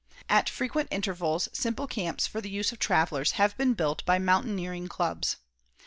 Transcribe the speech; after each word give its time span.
At 0.27 0.49
frequent 0.49 0.87
intervals 0.89 1.47
simple 1.53 1.85
camps 1.85 2.25
for 2.25 2.41
the 2.41 2.49
use 2.49 2.71
of 2.71 2.79
travelers 2.79 3.33
have 3.33 3.55
been 3.55 3.75
built 3.75 4.03
by 4.03 4.17
mountaineering 4.17 4.87
clubs. 4.87 5.35